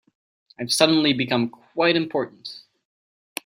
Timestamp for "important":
1.95-2.49